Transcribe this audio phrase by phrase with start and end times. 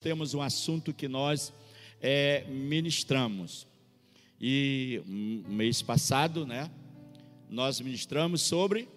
[0.00, 1.52] temos um assunto que nós
[2.00, 3.66] é, ministramos.
[4.40, 5.02] E
[5.46, 6.70] mês passado, né,
[7.50, 8.88] nós ministramos sobre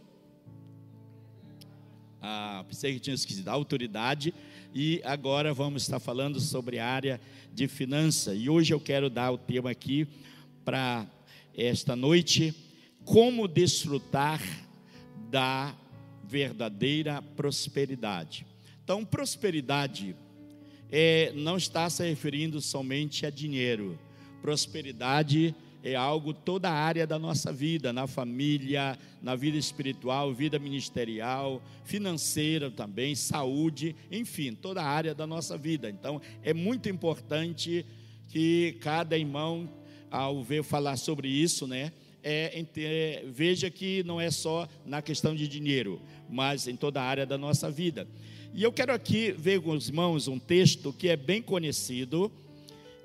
[2.21, 4.33] a, pensei que tinha esquecido, a autoridade,
[4.73, 7.19] e agora vamos estar falando sobre a área
[7.53, 8.33] de finança.
[8.33, 10.07] E hoje eu quero dar o tema aqui
[10.63, 11.05] para
[11.53, 12.55] esta noite,
[13.03, 14.41] como desfrutar
[15.29, 15.75] da
[16.23, 18.45] verdadeira prosperidade.
[18.81, 20.15] Então, prosperidade
[20.95, 23.97] é, não está se referindo somente a dinheiro.
[24.43, 30.59] Prosperidade é algo toda a área da nossa vida, na família, na vida espiritual, vida
[30.59, 35.89] ministerial, financeira também, saúde, enfim, toda a área da nossa vida.
[35.89, 37.83] Então, é muito importante
[38.29, 39.67] que cada irmão,
[40.11, 41.91] ao ver falar sobre isso, né,
[42.23, 47.05] é, é, veja que não é só na questão de dinheiro, mas em toda a
[47.05, 48.07] área da nossa vida.
[48.53, 52.31] E eu quero aqui ver com os irmãos um texto que é bem conhecido.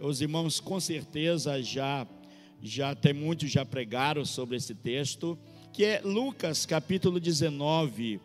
[0.00, 2.06] Os irmãos com certeza já
[2.60, 5.38] já tem muitos já pregaram sobre esse texto,
[5.72, 8.20] que é Lucas capítulo 19,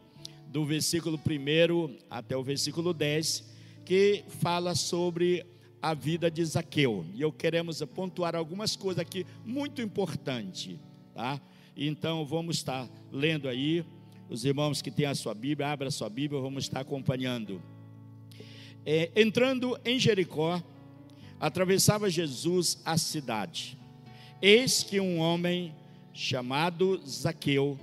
[0.48, 3.44] do versículo 1 até o versículo 10,
[3.86, 5.46] que fala sobre
[5.84, 7.06] a vida de Zaqueu.
[7.14, 10.78] E eu queremos pontuar algumas coisas aqui muito importantes,
[11.14, 11.42] tá?
[11.76, 13.84] Então vamos estar lendo aí
[14.30, 17.62] os irmãos que têm a sua Bíblia, abra a sua Bíblia, vamos estar acompanhando.
[18.86, 20.64] É, entrando em Jericó,
[21.38, 23.78] atravessava Jesus a cidade.
[24.42, 25.76] Eis que um homem
[26.14, 27.78] chamado Zaqueu,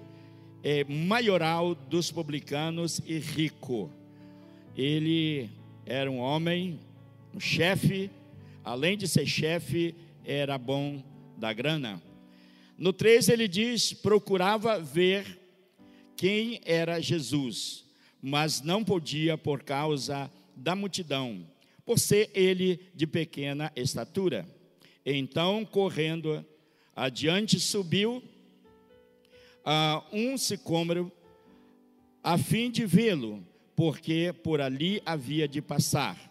[0.63, 3.91] é, maioral dos publicanos e rico.
[4.75, 5.51] Ele
[5.85, 6.81] era um homem,
[7.35, 8.11] um chefe,
[8.65, 11.03] além de ser chefe, era bom
[11.37, 12.03] da grana.
[12.77, 15.39] No 13 ele diz: procurava ver
[16.17, 17.85] quem era Jesus,
[18.21, 21.47] mas não podia por causa da multidão,
[21.85, 24.47] por ser ele de pequena estatura.
[25.05, 26.45] Então, correndo
[26.95, 28.23] adiante, subiu
[29.65, 31.11] a um sicômoro
[32.23, 33.43] a fim de vê-lo,
[33.75, 36.30] porque por ali havia de passar.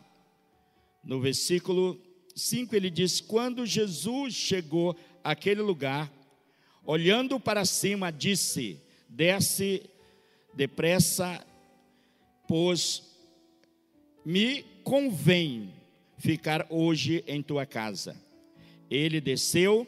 [1.10, 2.00] No versículo
[2.36, 6.14] 5 ele diz: Quando Jesus chegou àquele lugar,
[6.86, 9.90] olhando para cima, disse: desce
[10.54, 11.44] depressa,
[12.48, 13.12] pois
[14.24, 15.74] me convém
[16.20, 18.16] ficar hoje em tua casa.
[18.88, 19.88] Ele desceu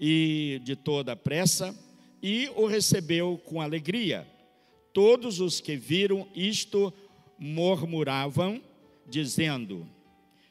[0.00, 1.72] e de toda pressa
[2.20, 4.26] e o recebeu com alegria.
[4.92, 6.92] Todos os que viram isto
[7.38, 8.60] murmuravam,
[9.06, 9.88] dizendo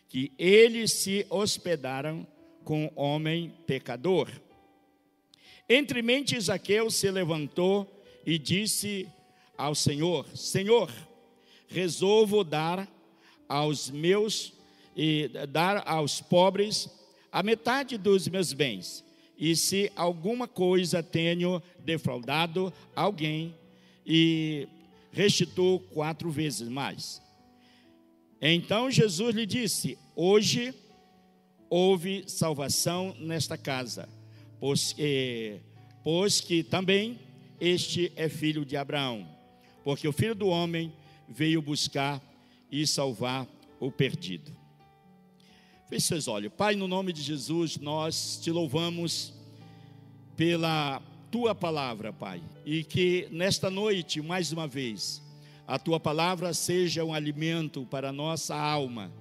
[0.09, 2.25] que eles se hospedaram
[2.63, 4.29] com homem pecador.
[5.69, 9.07] Entre mentes, Zaqueu se levantou e disse
[9.57, 10.91] ao Senhor: Senhor,
[11.67, 12.87] resolvo dar
[13.47, 14.53] aos meus
[14.95, 16.89] e dar aos pobres
[17.31, 19.03] a metade dos meus bens.
[19.37, 23.53] E se alguma coisa tenho defraudado alguém,
[24.05, 24.67] e
[25.11, 27.21] restituo quatro vezes mais.
[28.41, 30.73] Então Jesus lhe disse: Hoje
[31.69, 34.07] houve salvação nesta casa
[34.59, 35.59] pois que,
[36.03, 37.19] pois que também
[37.59, 39.27] este é filho de Abraão,
[39.83, 40.93] porque o filho do homem
[41.27, 42.21] veio buscar
[42.71, 43.47] e salvar
[43.79, 44.55] o perdido.
[45.89, 49.33] Feche seus olhos, Pai, no nome de Jesus, nós te louvamos
[50.35, 55.21] pela tua palavra, Pai, e que nesta noite, mais uma vez,
[55.67, 59.11] a tua palavra seja um alimento para a nossa alma.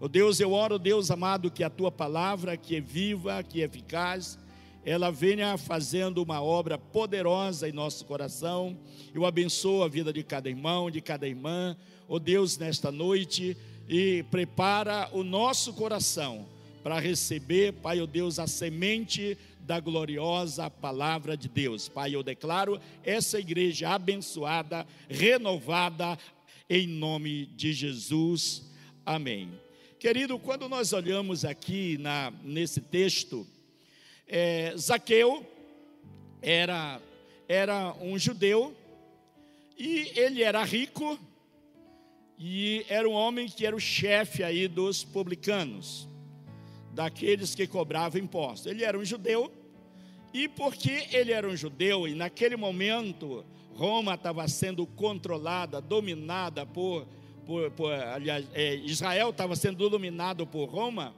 [0.00, 3.66] Oh Deus, eu oro, Deus amado, que a tua palavra, que é viva, que é
[3.66, 4.38] eficaz,
[4.82, 8.74] ela venha fazendo uma obra poderosa em nosso coração.
[9.14, 11.76] Eu abençoo a vida de cada irmão, de cada irmã,
[12.08, 13.54] ó oh Deus, nesta noite,
[13.86, 16.46] e prepara o nosso coração
[16.82, 19.36] para receber, Pai, ó oh Deus, a semente
[19.70, 21.88] da gloriosa palavra de Deus.
[21.88, 26.18] Pai, eu declaro essa igreja abençoada, renovada,
[26.68, 28.64] em nome de Jesus.
[29.06, 29.48] Amém.
[29.96, 33.46] Querido, quando nós olhamos aqui na, nesse texto,
[34.26, 35.46] é, Zaqueu
[36.42, 37.00] era,
[37.48, 38.76] era um judeu
[39.78, 41.16] e ele era rico
[42.36, 46.08] e era um homem que era o chefe aí dos publicanos,
[46.92, 48.66] daqueles que cobravam impostos.
[48.66, 49.59] Ele era um judeu
[50.32, 53.44] e porque ele era um judeu e naquele momento
[53.74, 57.06] Roma estava sendo controlada, dominada por,
[57.46, 61.14] por, por aliás, é, Israel estava sendo dominado por Roma.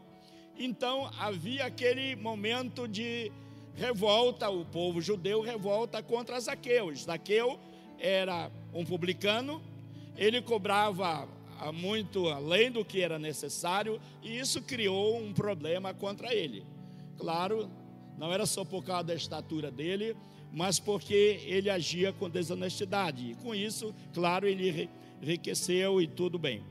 [0.56, 3.32] Então havia aquele momento de
[3.74, 6.94] revolta, o povo judeu revolta contra Zaqueu.
[6.94, 7.58] Zaqueu
[7.98, 9.62] era um publicano,
[10.16, 11.28] ele cobrava
[11.70, 16.64] muito além do que era necessário, e isso criou um problema contra ele.
[17.18, 17.70] Claro,
[18.18, 20.16] não era só por causa da estatura dele,
[20.52, 23.30] mas porque ele agia com desonestidade.
[23.30, 24.88] E com isso, claro, ele
[25.22, 26.62] enriqueceu e tudo bem.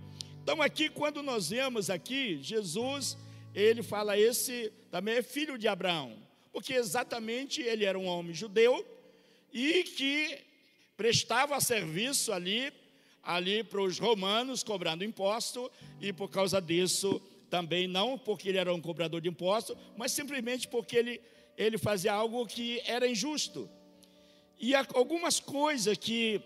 [0.44, 3.18] Então, aqui, quando nós vemos aqui, Jesus,
[3.54, 6.18] ele fala: esse também é filho de Abraão,
[6.52, 8.86] porque exatamente ele era um homem judeu
[9.54, 10.40] e que
[10.96, 12.72] prestava serviço ali,
[13.24, 18.74] ali para os romanos, cobrando imposto, e por causa disso também, não porque ele era
[18.74, 21.22] um cobrador de imposto, mas simplesmente porque ele
[21.58, 23.70] ele fazia algo que era injusto.
[24.60, 26.42] E algumas coisas que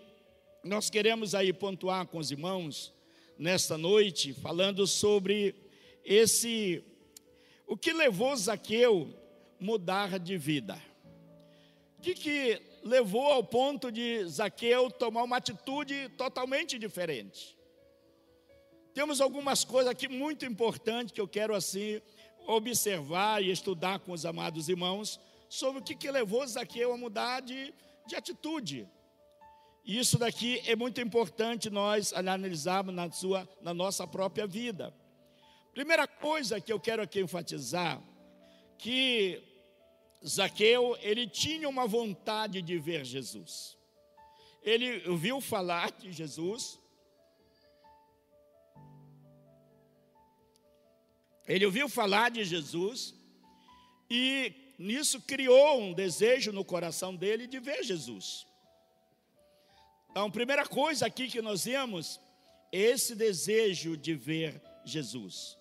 [0.64, 2.92] nós queremos aí pontuar com os irmãos
[3.38, 5.54] nesta noite, falando sobre
[6.04, 6.82] esse
[7.66, 9.12] o que levou Zaqueu
[9.58, 10.80] mudar de vida.
[11.98, 17.55] O que, que levou ao ponto de Zaqueu tomar uma atitude totalmente diferente?
[18.96, 22.00] Temos algumas coisas aqui muito importantes que eu quero assim
[22.46, 25.20] observar e estudar com os amados irmãos
[25.50, 27.74] sobre o que, que levou Zaqueu a mudar de,
[28.06, 28.88] de atitude.
[29.84, 34.94] E isso daqui é muito importante nós analisarmos na, sua, na nossa própria vida.
[35.74, 38.02] Primeira coisa que eu quero aqui enfatizar,
[38.78, 39.42] que
[40.26, 43.76] Zaqueu, ele tinha uma vontade de ver Jesus.
[44.62, 46.80] Ele ouviu falar de Jesus,
[51.46, 53.14] Ele ouviu falar de Jesus
[54.10, 58.46] e nisso criou um desejo no coração dele de ver Jesus.
[60.10, 62.20] Então, primeira coisa aqui que nós vemos,
[62.72, 65.56] esse desejo de ver Jesus.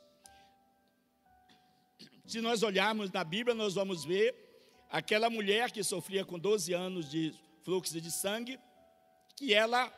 [2.25, 4.33] Se nós olharmos na Bíblia, nós vamos ver
[4.89, 7.33] aquela mulher que sofria com 12 anos de
[7.63, 8.59] fluxo de sangue,
[9.35, 9.91] que ela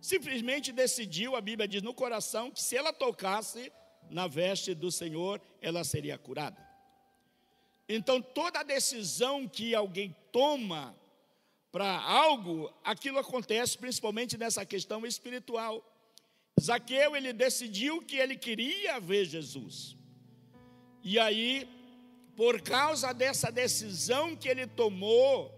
[0.00, 3.72] simplesmente decidiu, a Bíblia diz no coração, que se ela tocasse
[4.12, 6.60] na veste do Senhor, ela seria curada.
[7.88, 10.96] Então, toda decisão que alguém toma
[11.72, 15.82] para algo, aquilo acontece principalmente nessa questão espiritual.
[16.60, 19.96] Zaqueu, ele decidiu que ele queria ver Jesus.
[21.02, 21.68] E aí,
[22.36, 25.52] por causa dessa decisão que ele tomou,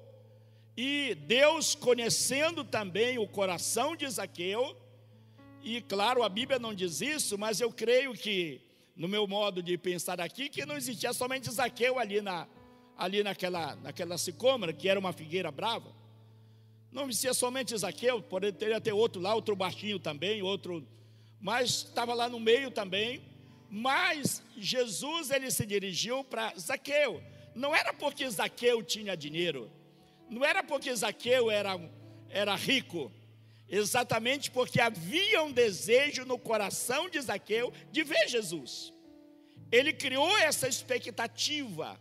[0.77, 4.77] e Deus conhecendo também o coração de Zaqueu,
[5.65, 8.61] e claro, a Bíblia não diz isso, mas eu creio que,
[8.95, 12.47] no meu modo de pensar aqui, que não existia somente Zaqueu ali, na,
[12.99, 15.91] ali naquela, naquela sicômora, que era uma figueira brava.
[16.93, 20.87] Não existia somente Zaqueu, poderia ter outro lá, outro baixinho também, outro,
[21.41, 23.23] mas estava lá no meio também.
[23.71, 27.23] Mas Jesus ele se dirigiu para Zaqueu.
[27.55, 29.71] Não era porque Zaqueu tinha dinheiro,
[30.29, 31.81] não era porque Zaqueu era,
[32.29, 33.11] era rico,
[33.69, 38.93] Exatamente porque havia um desejo no coração de Zaqueu de ver Jesus.
[39.73, 41.99] Ele criou essa expectativa.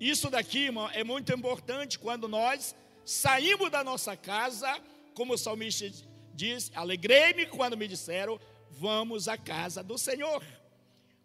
[0.00, 4.80] Isso daqui, irmão, é muito importante quando nós saímos da nossa casa,
[5.14, 5.90] como o salmista
[6.34, 8.40] diz: Alegrei-me quando me disseram,
[8.70, 10.44] vamos à casa do Senhor.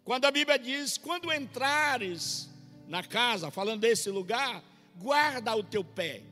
[0.04, 2.48] Quando a Bíblia diz: quando entrares
[2.86, 4.62] na casa, falando desse lugar,
[4.96, 6.22] guarda o teu pé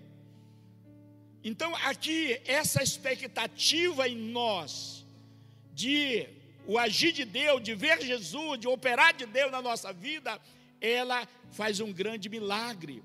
[1.43, 5.07] então, aqui, essa expectativa em nós
[5.73, 6.27] de
[6.67, 10.39] o agir de Deus, de ver Jesus, de operar de Deus na nossa vida,
[10.81, 13.03] ela faz um grande milagre.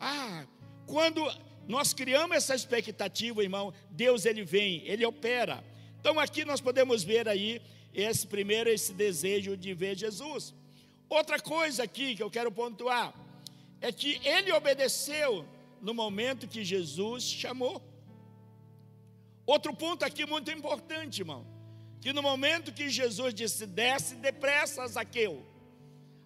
[0.00, 0.46] Ah,
[0.86, 1.20] quando
[1.66, 5.64] nós criamos essa expectativa, irmão, Deus ele vem, ele opera.
[6.00, 7.60] Então aqui nós podemos ver aí
[7.92, 10.54] esse primeiro esse desejo de ver Jesus.
[11.08, 13.12] Outra coisa aqui que eu quero pontuar
[13.80, 15.44] é que ele obedeceu
[15.86, 17.76] no momento que Jesus chamou.
[19.54, 21.46] Outro ponto aqui muito importante, irmão,
[22.00, 25.46] que no momento que Jesus disse: desce depressa, Zaqueu,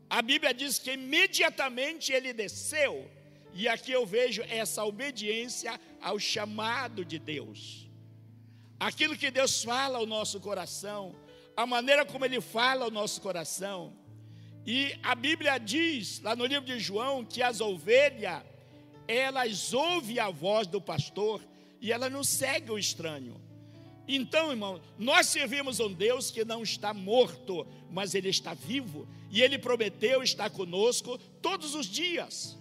[0.09, 3.11] a Bíblia diz que imediatamente ele desceu,
[3.53, 7.61] e aqui eu vejo essa obediência ao chamado de Deus.
[8.89, 11.15] Aquilo que Deus fala ao nosso coração,
[11.55, 13.95] a maneira como Ele fala ao nosso coração.
[14.65, 18.43] E a Bíblia diz, lá no livro de João, que as ovelhas
[19.11, 21.41] elas ouvem a voz do pastor
[21.81, 23.41] e ela não segue o estranho.
[24.07, 29.41] Então, irmão, nós servimos um Deus que não está morto, mas Ele está vivo, e
[29.41, 32.59] Ele prometeu estar conosco todos os dias.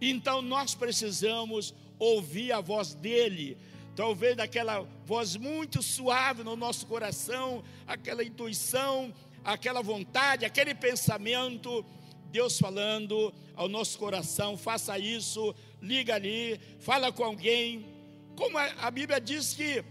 [0.00, 3.58] Então, nós precisamos ouvir a voz dEle,
[3.94, 9.12] talvez daquela voz muito suave no nosso coração, aquela intuição,
[9.44, 11.84] aquela vontade, aquele pensamento
[12.34, 17.86] Deus falando ao nosso coração, faça isso, liga ali, fala com alguém.
[18.34, 19.84] Como a, Bíblia diz que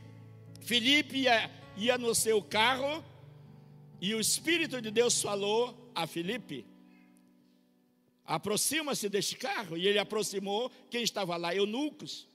[0.60, 1.24] Felipe
[1.78, 3.02] ia no seu carro
[4.02, 6.66] e o Espírito de Deus falou a Filipe:
[8.26, 9.78] aproxima-se deste carro.
[9.78, 11.56] E ele aproximou, quem estava lá?
[11.56, 12.28] Eunucos.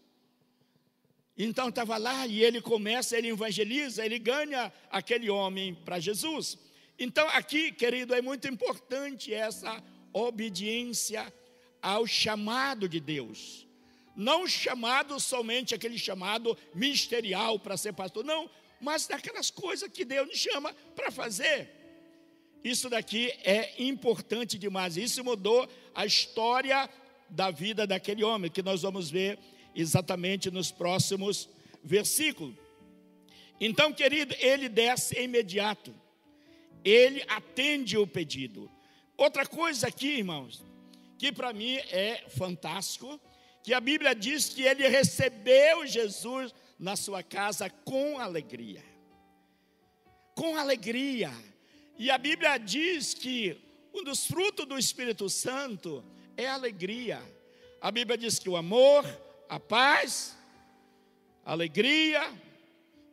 [1.36, 6.56] Então estava lá e ele começa, ele evangeliza, ele ganha aquele homem para Jesus.
[6.98, 9.84] Então aqui, querido, é muito importante essa
[10.26, 11.32] obediência
[11.80, 13.66] ao chamado de Deus.
[14.16, 20.26] Não chamado somente aquele chamado ministerial para ser pastor, não, mas daquelas coisas que Deus
[20.26, 21.70] nos chama para fazer.
[22.62, 24.96] Isso daqui é importante demais.
[24.96, 26.90] Isso mudou a história
[27.30, 29.38] da vida daquele homem, que nós vamos ver
[29.74, 31.48] exatamente nos próximos
[31.84, 32.56] versículos.
[33.60, 35.94] Então, querido, ele desce imediato,
[36.84, 38.70] ele atende o pedido.
[39.18, 40.64] Outra coisa aqui, irmãos,
[41.18, 43.20] que para mim é fantástico,
[43.64, 48.84] que a Bíblia diz que ele recebeu Jesus na sua casa com alegria.
[50.36, 51.32] Com alegria.
[51.98, 53.60] E a Bíblia diz que
[53.92, 56.04] um dos frutos do Espírito Santo
[56.36, 57.20] é a alegria.
[57.80, 59.04] A Bíblia diz que o amor,
[59.48, 60.38] a paz,
[61.44, 62.32] a alegria,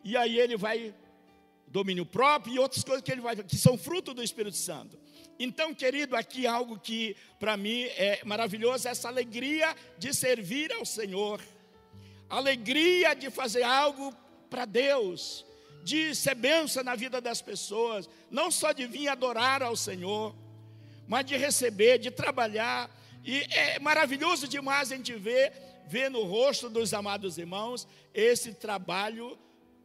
[0.03, 0.93] e aí ele vai
[1.67, 5.03] domínio próprio e outras coisas que ele vai que são fruto do Espírito Santo.
[5.39, 11.41] Então, querido, aqui algo que para mim é maravilhoso, essa alegria de servir ao Senhor.
[12.29, 14.15] Alegria de fazer algo
[14.49, 15.45] para Deus,
[15.83, 20.35] de ser bênção na vida das pessoas, não só de vir adorar ao Senhor,
[21.07, 22.89] mas de receber, de trabalhar.
[23.23, 25.51] E é maravilhoso demais a gente ver
[25.87, 29.37] ver no rosto dos amados irmãos esse trabalho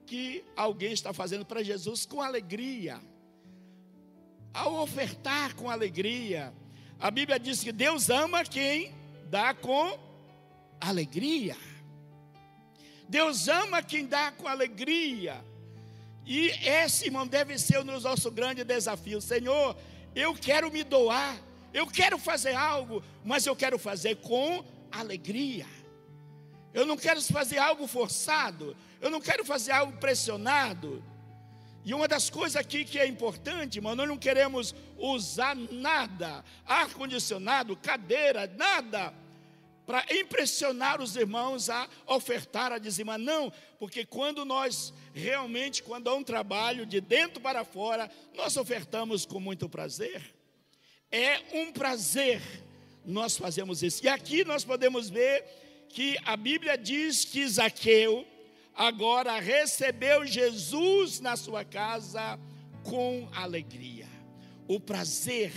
[0.06, 3.00] que alguém está fazendo para Jesus com alegria.
[4.52, 6.52] Ao ofertar com alegria,
[6.98, 8.92] a Bíblia diz que Deus ama quem
[9.30, 9.98] dá com
[10.80, 11.56] alegria.
[13.08, 15.44] Deus ama quem dá com alegria.
[16.26, 19.20] E esse, irmão, deve ser o nosso grande desafio.
[19.20, 19.76] Senhor,
[20.14, 21.36] eu quero me doar,
[21.72, 25.66] eu quero fazer algo, mas eu quero fazer com alegria.
[26.72, 31.02] Eu não quero fazer algo forçado, eu não quero fazer algo pressionado.
[31.84, 37.76] E uma das coisas aqui que é importante, irmão, nós não queremos usar nada, ar-condicionado,
[37.76, 39.14] cadeira, nada,
[39.86, 43.18] para impressionar os irmãos a ofertar, a dizimar.
[43.18, 49.24] Não, porque quando nós realmente, quando há um trabalho de dentro para fora, nós ofertamos
[49.24, 50.34] com muito prazer.
[51.10, 52.40] É um prazer
[53.04, 54.04] nós fazemos isso.
[54.04, 55.44] E aqui nós podemos ver
[55.88, 58.26] que a Bíblia diz que Zaqueu
[58.80, 62.40] agora recebeu Jesus na sua casa
[62.82, 64.08] com alegria,
[64.66, 65.52] o prazer.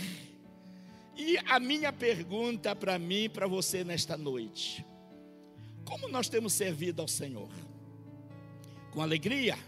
[1.16, 4.84] E a minha pergunta para mim, para você nesta noite:
[5.86, 7.48] como nós temos servido ao Senhor?
[8.90, 9.58] Com alegria?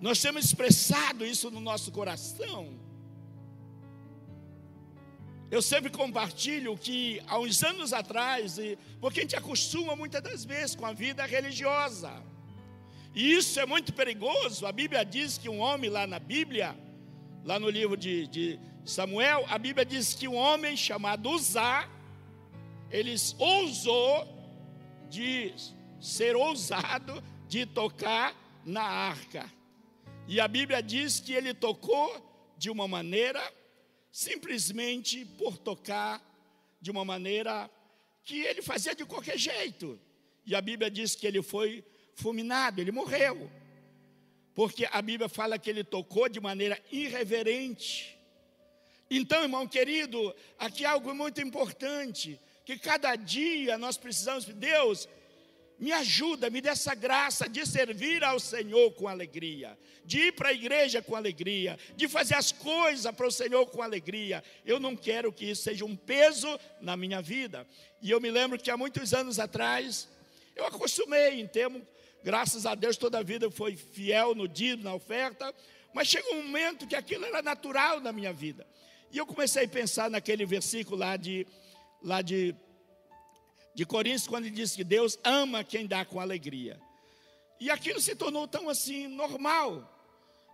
[0.00, 2.72] Nós temos expressado isso no nosso coração?
[5.50, 8.56] Eu sempre compartilho que há uns anos atrás,
[9.00, 12.22] porque a gente acostuma muitas das vezes com a vida religiosa,
[13.14, 14.66] e isso é muito perigoso.
[14.66, 16.76] A Bíblia diz que um homem lá na Bíblia,
[17.44, 21.88] lá no livro de, de Samuel, a Bíblia diz que um homem chamado Uzá,
[22.90, 24.28] ele ousou
[25.08, 25.52] de
[26.00, 29.50] ser ousado de tocar na arca.
[30.28, 33.42] E a Bíblia diz que ele tocou de uma maneira
[34.10, 36.20] simplesmente por tocar
[36.80, 37.70] de uma maneira
[38.24, 39.98] que ele fazia de qualquer jeito.
[40.44, 43.50] E a Bíblia diz que ele foi fulminado, ele morreu.
[44.54, 48.18] Porque a Bíblia fala que ele tocou de maneira irreverente.
[49.10, 55.08] Então, irmão querido, aqui é algo muito importante, que cada dia nós precisamos, Deus,
[55.80, 60.50] me ajuda, me dê essa graça de servir ao Senhor com alegria, de ir para
[60.50, 64.44] a igreja com alegria, de fazer as coisas para o Senhor com alegria.
[64.66, 67.66] Eu não quero que isso seja um peso na minha vida.
[68.02, 70.06] E eu me lembro que há muitos anos atrás,
[70.54, 71.82] eu acostumei em termos,
[72.22, 75.54] graças a Deus, toda a vida foi fiel no dízimo, na oferta,
[75.94, 78.66] mas chegou um momento que aquilo era natural na minha vida.
[79.10, 81.46] E eu comecei a pensar naquele versículo lá de,
[82.02, 82.54] lá de
[83.74, 86.80] de Coríntios, quando ele diz que Deus ama quem dá com alegria.
[87.58, 89.96] E aquilo se tornou tão assim normal.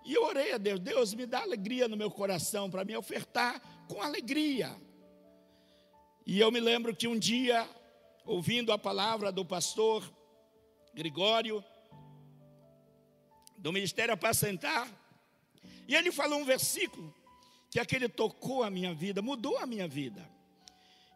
[0.05, 3.61] E eu orei a Deus, Deus me dá alegria no meu coração para me ofertar
[3.89, 4.75] com alegria.
[6.25, 7.69] E eu me lembro que um dia,
[8.25, 10.03] ouvindo a palavra do pastor
[10.93, 11.65] Gregório,
[13.57, 14.89] do Ministério Apacentar,
[15.89, 17.15] e ele falou um versículo
[17.71, 20.36] que aquele tocou a minha vida, mudou a minha vida.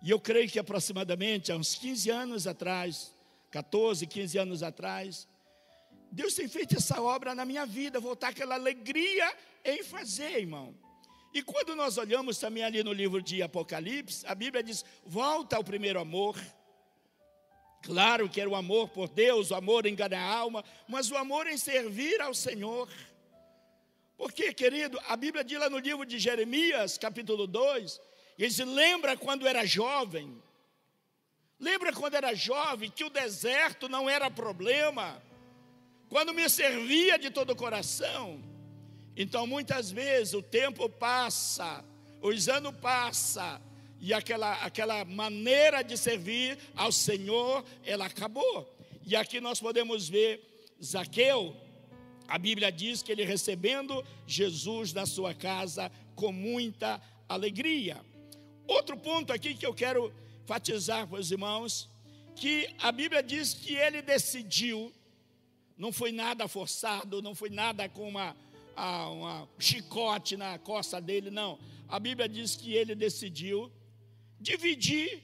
[0.02, 3.14] E eu creio que aproximadamente há uns 15 anos atrás,
[3.50, 5.28] 14, 15 anos atrás,
[6.10, 9.32] Deus tem feito essa obra na minha vida, voltar aquela alegria
[9.64, 10.74] em fazer, irmão.
[11.32, 15.62] E quando nós olhamos também ali no livro de Apocalipse, a Bíblia diz: volta ao
[15.62, 16.36] primeiro amor.
[17.82, 21.16] Claro que era o amor por Deus, o amor em ganhar a alma, mas o
[21.16, 22.88] amor em servir ao Senhor.
[24.18, 27.98] Porque, querido, a Bíblia diz lá no livro de Jeremias, capítulo 2,
[28.44, 30.40] ele se lembra quando era jovem.
[31.58, 35.22] Lembra quando era jovem que o deserto não era problema,
[36.08, 38.42] quando me servia de todo o coração.
[39.14, 41.84] Então, muitas vezes o tempo passa,
[42.22, 43.60] os anos passam,
[44.00, 48.74] e aquela, aquela maneira de servir ao Senhor, ela acabou.
[49.04, 51.54] E aqui nós podemos ver Zaqueu,
[52.26, 58.00] a Bíblia diz que ele recebendo Jesus na sua casa com muita alegria.
[58.76, 60.12] Outro ponto aqui que eu quero
[60.44, 61.90] enfatizar para os irmãos,
[62.36, 64.92] que a Bíblia diz que ele decidiu,
[65.76, 68.36] não foi nada forçado, não foi nada com uma,
[68.76, 71.58] uma chicote na costa dele, não.
[71.88, 73.72] A Bíblia diz que ele decidiu
[74.38, 75.20] dividir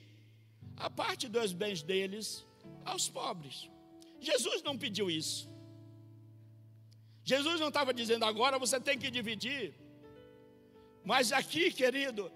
[0.76, 2.44] a parte dos bens deles
[2.84, 3.70] aos pobres.
[4.20, 5.48] Jesus não pediu isso.
[7.22, 9.72] Jesus não estava dizendo agora você tem que dividir.
[11.04, 12.28] Mas aqui, querido,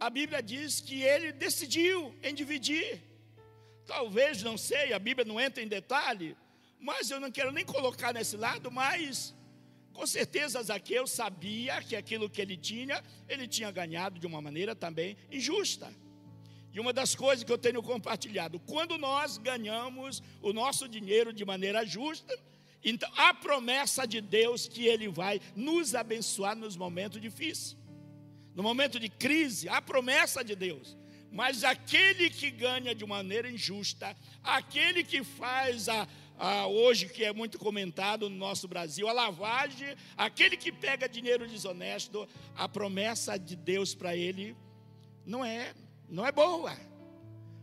[0.00, 3.02] a Bíblia diz que ele decidiu em dividir.
[3.86, 6.36] Talvez, não sei, a Bíblia não entra em detalhe,
[6.80, 9.34] mas eu não quero nem colocar nesse lado, mas
[9.92, 14.74] com certeza Zaqueu sabia que aquilo que ele tinha, ele tinha ganhado de uma maneira
[14.74, 15.92] também injusta.
[16.72, 21.44] E uma das coisas que eu tenho compartilhado, quando nós ganhamos o nosso dinheiro de
[21.44, 22.36] maneira justa,
[22.82, 27.76] então a promessa de Deus que Ele vai nos abençoar nos momentos difíceis,
[28.54, 30.96] no momento de crise, a promessa de Deus.
[31.30, 36.06] Mas aquele que ganha de maneira injusta, aquele que faz a,
[36.38, 41.48] a, hoje que é muito comentado no nosso Brasil, a lavagem, aquele que pega dinheiro
[41.48, 44.56] desonesto, a promessa de Deus para ele
[45.26, 45.74] não é
[46.08, 46.78] não é boa.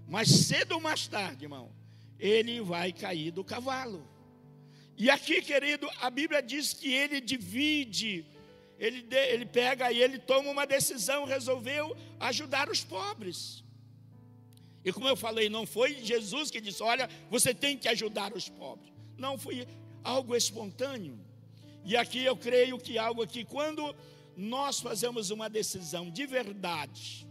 [0.08, 1.72] Mas cedo ou mais tarde, irmão,
[2.20, 4.06] ele vai cair do cavalo.
[4.98, 8.26] E aqui, querido, a Bíblia diz que ele divide,
[8.82, 13.64] ele, ele pega e ele toma uma decisão, resolveu ajudar os pobres.
[14.84, 18.50] E como eu falei, não foi Jesus que disse: Olha, você tem que ajudar os
[18.50, 18.92] pobres.
[19.16, 19.68] Não, foi
[20.04, 21.20] algo espontâneo.
[21.86, 23.96] E aqui eu creio que algo aqui, quando
[24.36, 27.28] nós fazemos uma decisão de verdade,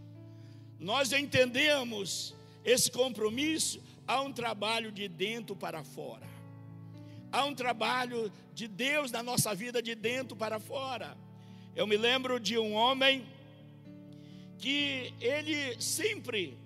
[0.79, 2.33] nós entendemos
[2.63, 6.31] esse compromisso, há um trabalho de dentro para fora.
[7.29, 11.17] Há um trabalho de Deus na nossa vida de dentro para fora.
[11.73, 13.25] Eu me lembro de um homem
[14.57, 16.57] que ele sempre,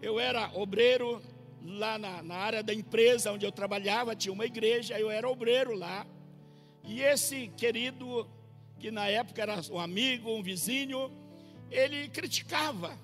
[0.00, 1.22] eu era obreiro
[1.62, 5.74] lá na, na, área da empresa onde eu trabalhava, tinha uma igreja, eu era obreiro
[5.74, 6.06] lá.
[6.82, 8.26] E esse querido,
[8.78, 11.10] que na época era um amigo, um vizinho,
[11.70, 12.98] ele criticava.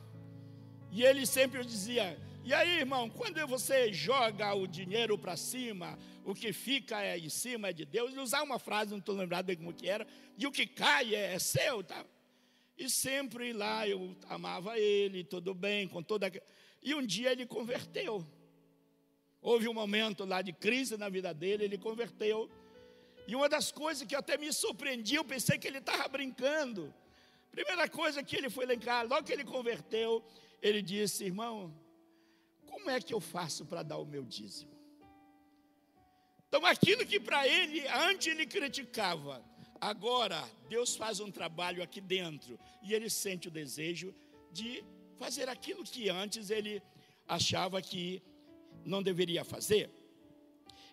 [0.90, 6.34] E ele sempre dizia: E aí, irmão, quando você joga o dinheiro para cima, o
[6.34, 8.10] que fica é em cima é de Deus.
[8.10, 10.06] Ele usava uma frase, não estou lembrado bem como que era,
[10.38, 11.84] e o que cai é, é seu.
[11.84, 12.04] Tá?
[12.78, 16.32] E sempre lá eu amava ele, tudo bem, com toda.
[16.82, 18.26] E um dia ele converteu.
[19.42, 22.50] Houve um momento lá de crise na vida dele, ele converteu.
[23.28, 26.92] E uma das coisas que até me surpreendia, eu pensei que ele estava brincando.
[27.50, 30.24] Primeira coisa que ele foi lá em casa, logo que ele converteu,
[30.62, 31.72] ele disse: Irmão,
[32.70, 34.70] como é que eu faço para dar o meu dízimo?
[36.48, 39.44] Então, aquilo que para ele, antes ele criticava,
[39.80, 44.14] agora Deus faz um trabalho aqui dentro e ele sente o desejo
[44.52, 44.84] de
[45.18, 46.82] fazer aquilo que antes ele
[47.28, 48.22] achava que
[48.84, 49.90] não deveria fazer.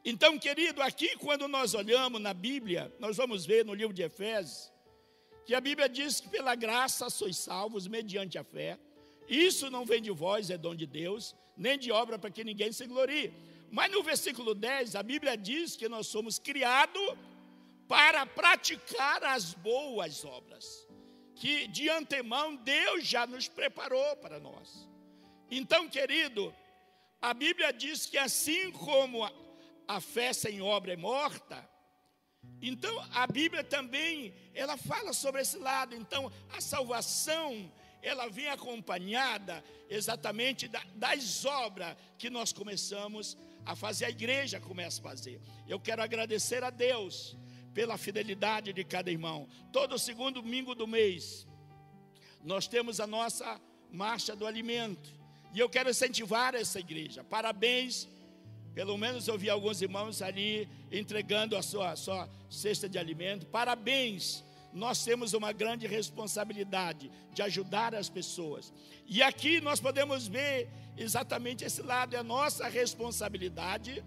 [0.06, 4.72] Então, querido, aqui quando nós olhamos na Bíblia, nós vamos ver no livro de Efésios,
[5.46, 8.78] que a Bíblia diz que pela graça sois salvos mediante a fé.
[9.28, 12.72] Isso não vem de vós, é dom de Deus, nem de obra para que ninguém
[12.72, 13.34] se glorie.
[13.72, 17.18] Mas no versículo 10, a Bíblia diz que nós somos criados
[17.88, 20.88] para praticar as boas obras,
[21.36, 24.88] que de antemão Deus já nos preparou para nós.
[25.50, 26.54] Então, querido,
[27.22, 29.30] a Bíblia diz que assim como
[29.88, 31.68] a fé sem obra é morta,
[32.62, 35.96] então a Bíblia também ela fala sobre esse lado.
[35.96, 44.10] Então a salvação ela vem acompanhada exatamente das obras que nós começamos a fazer, a
[44.10, 45.42] igreja começa a fazer.
[45.68, 47.36] Eu quero agradecer a Deus
[47.74, 49.48] pela fidelidade de cada irmão.
[49.72, 51.48] Todo segundo domingo do mês
[52.44, 53.60] nós temos a nossa
[53.92, 55.14] marcha do alimento.
[55.54, 57.24] E eu quero incentivar essa igreja.
[57.24, 58.08] Parabéns
[58.78, 63.48] Pelo menos eu vi alguns irmãos ali entregando a sua, a sua cesta de alimento.
[63.48, 64.46] Parabéns!
[64.78, 68.72] Nós temos uma grande responsabilidade de ajudar as pessoas.
[69.08, 74.06] E aqui nós podemos ver exatamente esse lado, é a nossa responsabilidade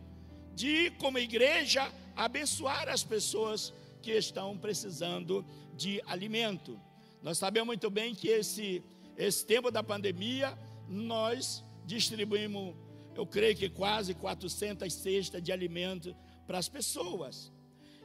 [0.55, 6.81] de, como igreja, abençoar as pessoas que estão precisando de alimento.
[7.21, 8.81] Nós sabemos muito bem que esse,
[9.17, 10.57] esse tempo da pandemia,
[10.89, 12.77] nós distribuímos,
[13.17, 16.15] eu creio que quase 400 cestas de alimento
[16.47, 17.51] para as pessoas.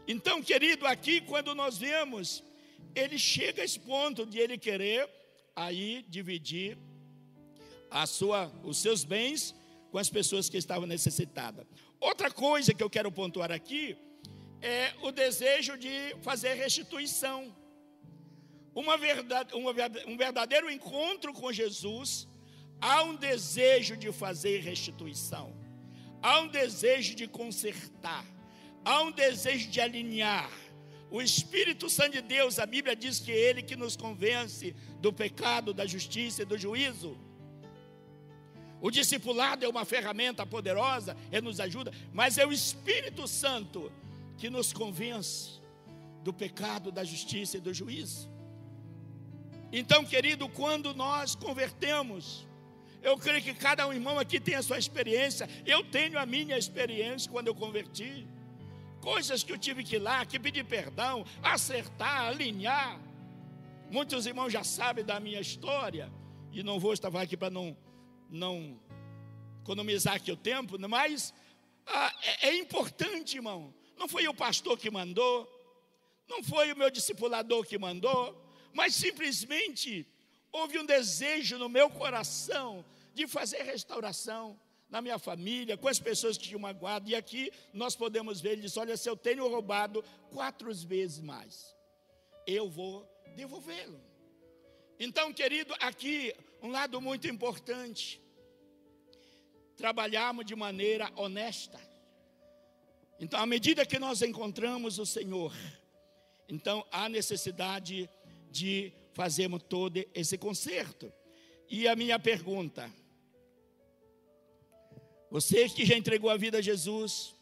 [0.07, 2.43] Então, querido, aqui quando nós vemos,
[2.95, 5.09] ele chega a esse ponto de ele querer
[5.55, 6.77] aí dividir
[7.91, 9.53] a sua, os seus bens
[9.91, 11.65] com as pessoas que estavam necessitadas.
[11.99, 13.97] Outra coisa que eu quero pontuar aqui
[14.61, 17.55] é o desejo de fazer restituição.
[18.73, 22.27] Uma verdade, um verdadeiro encontro com Jesus,
[22.81, 25.55] há um desejo de fazer restituição,
[26.21, 28.25] há um desejo de consertar,
[28.83, 30.51] há um desejo de alinhar.
[31.15, 35.13] O Espírito Santo de Deus, a Bíblia diz que é Ele que nos convence do
[35.13, 37.17] pecado, da justiça e do juízo.
[38.81, 43.89] O discipulado é uma ferramenta poderosa, ele nos ajuda, mas é o Espírito Santo
[44.37, 45.61] que nos convence
[46.21, 48.29] do pecado, da justiça e do juízo.
[49.71, 52.45] Então, querido, quando nós convertemos,
[53.01, 56.57] eu creio que cada um irmão aqui tem a sua experiência, eu tenho a minha
[56.57, 58.27] experiência quando eu converti.
[59.05, 62.99] Coisas que eu tive que ir lá, que pedir perdão, acertar, alinhar.
[63.91, 66.11] Muitos irmãos já sabem da minha história,
[66.51, 67.77] e não vou estar aqui para não,
[68.27, 68.81] não
[69.61, 71.31] economizar aqui o tempo, mas
[71.85, 75.47] ah, é, é importante, irmão, não foi o pastor que mandou,
[76.27, 78.35] não foi o meu discipulador que mandou,
[78.73, 80.07] mas simplesmente
[80.51, 84.59] houve um desejo no meu coração de fazer restauração
[84.95, 87.09] na minha família, com as pessoas que tinham magoado.
[87.09, 91.75] E aqui nós podemos ver, ele diz: Olha, se eu tenho roubado quatro vezes mais,
[92.47, 93.05] eu vou
[93.35, 93.99] devolvê-lo.
[94.97, 98.21] Então, querido, aqui um lado muito importante:
[99.75, 101.77] trabalharmos de maneira honesta.
[103.19, 105.53] Então, à medida que nós encontramos o Senhor,
[106.47, 108.09] então há necessidade
[108.49, 111.11] de fazermos todo esse conserto.
[111.69, 112.89] E a minha pergunta:
[115.35, 117.35] você que já entregou a vida a Jesus,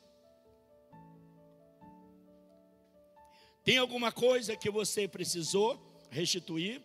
[3.64, 5.70] tem alguma coisa que você precisou
[6.10, 6.82] restituir?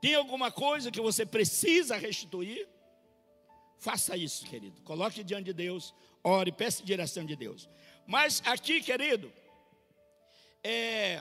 [0.00, 2.66] Tem alguma coisa que você precisa restituir?
[3.76, 4.80] Faça isso, querido.
[4.80, 5.92] Coloque diante de Deus,
[6.24, 7.68] ore, peça direção de Deus.
[8.06, 9.30] Mas aqui, querido,
[10.64, 11.20] é,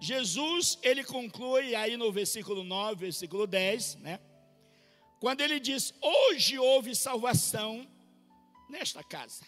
[0.00, 4.18] Jesus, ele conclui aí no versículo 9, versículo 10, né?
[5.20, 7.86] Quando ele diz: Hoje houve salvação
[8.68, 9.44] nesta casa.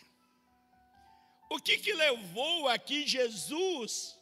[1.48, 4.18] O que que levou aqui Jesus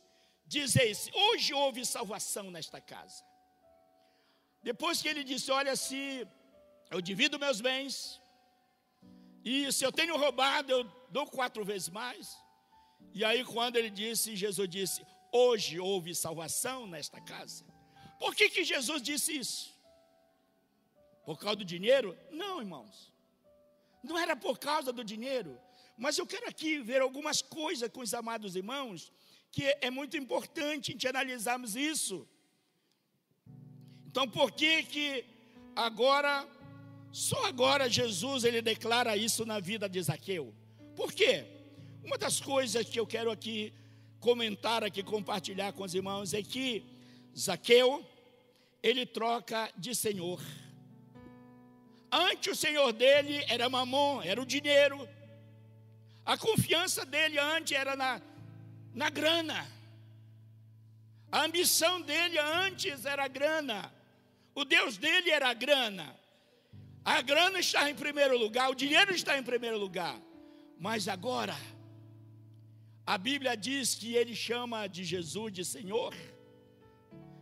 [0.47, 1.11] dizer isso?
[1.15, 3.23] Hoje houve salvação nesta casa.
[4.63, 6.27] Depois que ele disse: Olha, se
[6.91, 8.21] eu divido meus bens,
[9.45, 12.37] e se eu tenho roubado, eu dou quatro vezes mais.
[13.15, 17.65] E aí, quando ele disse, Jesus disse: Hoje houve salvação nesta casa.
[18.19, 19.78] Por que, que Jesus disse isso?
[21.29, 22.17] Por causa do dinheiro?
[22.31, 23.13] Não, irmãos.
[24.03, 25.53] Não era por causa do dinheiro.
[26.03, 29.13] Mas eu quero aqui ver algumas coisas com os amados irmãos,
[29.55, 32.27] que é muito importante a gente analisarmos isso.
[34.07, 35.07] Então, por que que
[35.77, 36.49] agora
[37.13, 40.55] só agora Jesus ele declara isso na vida de Zaqueu.
[40.97, 41.45] Por quê?
[42.03, 43.75] Uma das coisas que eu quero aqui
[44.19, 46.87] comentar aqui compartilhar com os irmãos é que
[47.37, 48.03] Zaqueu
[48.83, 50.41] ele troca de senhor.
[52.11, 55.09] Antes o senhor dele era mamon, era o dinheiro.
[56.25, 58.21] A confiança dele antes era na,
[58.95, 59.67] na grana.
[61.31, 63.93] A ambição dele antes era a grana.
[64.55, 66.17] O Deus dele era a grana.
[67.05, 70.19] A grana está em primeiro lugar, o dinheiro está em primeiro lugar.
[70.79, 71.57] Mas agora,
[73.07, 76.15] a Bíblia diz que ele chama de Jesus de Senhor.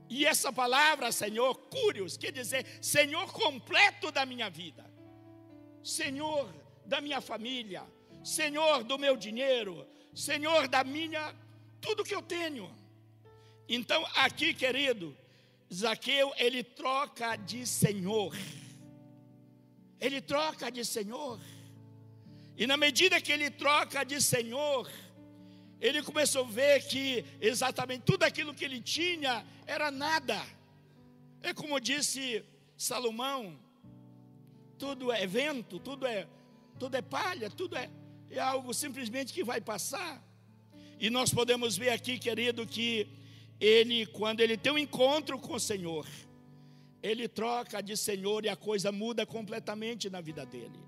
[0.08, 4.84] E essa palavra, Senhor, curios, quer dizer Senhor completo da minha vida,
[5.82, 6.52] Senhor
[6.84, 7.82] da minha família,
[8.22, 11.34] Senhor do meu dinheiro, Senhor da minha,
[11.80, 12.74] tudo que eu tenho.
[13.68, 15.16] Então, aqui, querido,
[15.72, 18.32] Zaqueu, ele troca de Senhor
[20.00, 21.40] ele troca de Senhor.
[22.56, 24.90] E na medida que ele troca de Senhor,
[25.80, 30.40] ele começou a ver que exatamente tudo aquilo que ele tinha era nada.
[31.42, 32.44] É como disse
[32.76, 33.58] Salomão:
[34.78, 36.26] tudo é vento, tudo é
[36.78, 37.90] tudo é palha, tudo é,
[38.30, 40.22] é algo simplesmente que vai passar.
[40.98, 43.06] E nós podemos ver aqui, querido, que
[43.60, 46.06] ele, quando ele tem um encontro com o Senhor,
[47.02, 50.80] ele troca de Senhor e a coisa muda completamente na vida dele.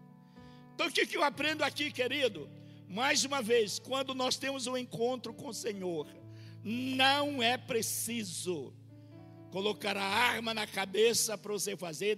[0.74, 2.48] Então o que, que eu aprendo aqui, querido?
[2.88, 6.08] Mais uma vez, quando nós temos um encontro com o Senhor,
[6.64, 8.74] não é preciso
[9.50, 12.16] colocar a arma na cabeça para você fazer,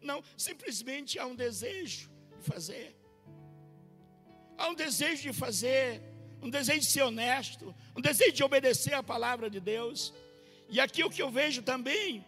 [0.00, 2.96] não, simplesmente há um desejo de fazer,
[4.56, 6.02] há um desejo de fazer,
[6.40, 10.12] um desejo de ser honesto, um desejo de obedecer a palavra de Deus.
[10.68, 12.24] E aqui o que eu vejo também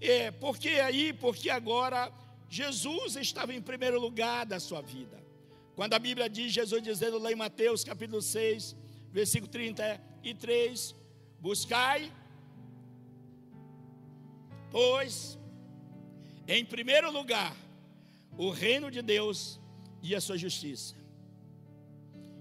[0.00, 2.12] é porque aí, porque agora
[2.48, 5.23] Jesus estava em primeiro lugar da sua vida.
[5.74, 8.76] Quando a Bíblia diz, Jesus dizendo lá em Mateus capítulo 6,
[9.10, 10.94] versículo 33,
[11.40, 12.12] buscai,
[14.70, 15.38] pois,
[16.46, 17.56] em primeiro lugar,
[18.36, 19.60] o reino de Deus
[20.02, 21.04] e a sua justiça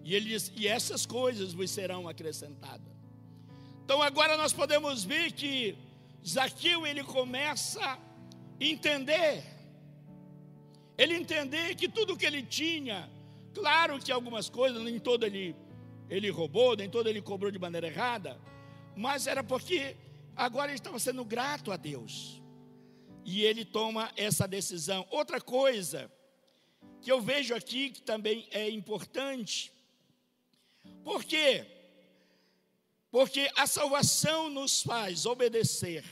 [0.03, 2.93] e ele diz: E essas coisas vos serão acrescentadas.
[3.83, 5.77] Então agora nós podemos ver que
[6.27, 7.97] Zaqueu ele começa a
[8.59, 9.43] entender.
[10.97, 13.09] Ele entender que tudo que ele tinha,
[13.53, 15.55] claro que algumas coisas, nem todo ele,
[16.09, 18.39] ele roubou, nem todo ele cobrou de maneira errada,
[18.95, 19.95] mas era porque
[20.35, 22.41] agora ele estava sendo grato a Deus.
[23.25, 25.07] E ele toma essa decisão.
[25.09, 26.11] Outra coisa
[27.01, 29.73] que eu vejo aqui que também é importante
[31.03, 31.65] por quê?
[33.11, 36.03] Porque a salvação nos faz obedecer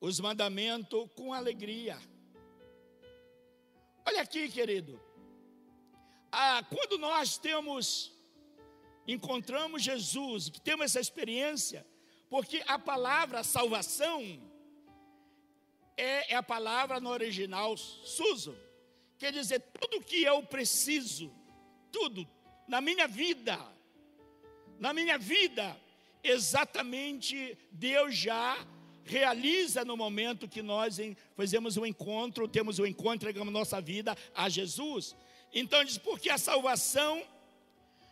[0.00, 1.98] os mandamentos com alegria.
[4.04, 5.00] Olha aqui, querido.
[6.32, 8.12] Ah, quando nós temos,
[9.06, 11.86] encontramos Jesus, temos essa experiência,
[12.28, 14.22] porque a palavra salvação
[15.96, 18.56] é, é a palavra no original suso,
[19.18, 21.32] quer dizer, tudo que eu preciso,
[21.90, 22.26] tudo,
[22.68, 23.58] na minha vida,
[24.78, 25.76] na minha vida,
[26.22, 28.56] exatamente Deus já
[29.04, 30.98] realiza no momento que nós
[31.34, 35.16] fazemos o um encontro, temos o um encontro, entregamos nossa vida a Jesus.
[35.52, 37.22] Então diz, porque a salvação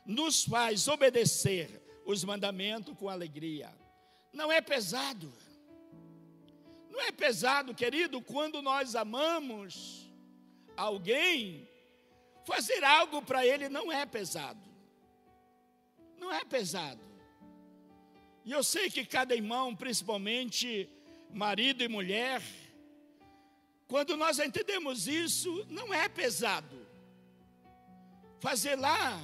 [0.05, 3.73] nos faz obedecer os mandamentos com alegria.
[4.33, 5.33] Não é pesado.
[6.91, 10.11] Não é pesado, querido, quando nós amamos
[10.77, 11.69] alguém,
[12.49, 14.67] Fazer algo para ele não é pesado.
[16.17, 17.03] Não é pesado.
[18.43, 20.89] E eu sei que cada irmão, principalmente
[21.31, 22.41] marido e mulher,
[23.87, 26.88] quando nós entendemos isso, não é pesado.
[28.41, 29.21] Fazer lá,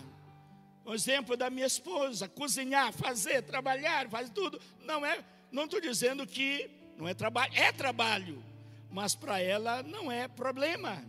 [0.84, 6.26] o exemplo da minha esposa, cozinhar, fazer, trabalhar, fazer tudo, não é, não estou dizendo
[6.26, 8.44] que não é trabalho, é trabalho,
[8.90, 11.04] mas para ela não é problema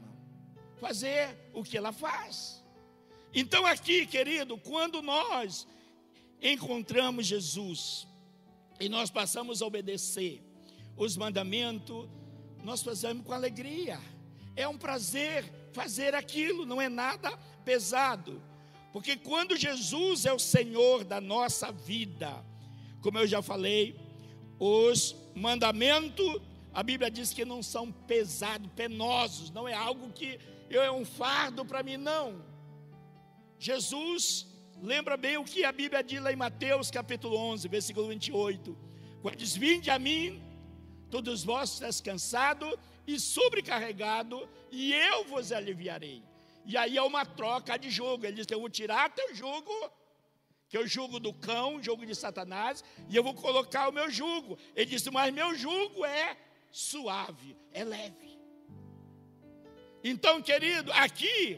[0.80, 2.64] fazer o que ela faz.
[3.34, 5.68] Então, aqui, querido, quando nós
[6.42, 8.08] encontramos Jesus
[8.80, 10.42] e nós passamos a obedecer
[10.96, 12.08] os mandamentos,
[12.64, 14.00] nós fazemos com alegria.
[14.56, 15.44] É um prazer
[15.76, 17.30] fazer aquilo, não é nada
[17.66, 18.42] pesado.
[18.94, 22.32] Porque quando Jesus é o Senhor da nossa vida,
[23.02, 24.00] como eu já falei,
[24.58, 26.42] os mandamentos,
[26.74, 31.06] a Bíblia diz que não são pesados, penosos, não é algo que eu é um
[31.06, 32.42] fardo para mim, não.
[33.60, 34.48] Jesus
[34.82, 38.78] lembra bem o que a Bíblia diz lá em Mateus capítulo 11, versículo 28.
[39.22, 40.42] Quando diz: Vinde a mim,
[41.16, 42.76] todos vós estáis cansados
[43.08, 46.22] e sobrecarregados, e eu vos aliviarei.
[46.66, 48.26] E aí é uma troca de jogo.
[48.26, 49.74] Ele diz: Eu vou tirar teu jugo,
[50.68, 54.10] que é o jugo do cão, jugo de Satanás, e eu vou colocar o meu
[54.12, 54.58] jugo.
[54.76, 56.36] Ele disse: Mas meu jugo é
[56.70, 58.38] suave, é leve.
[60.04, 61.58] Então, querido, aqui,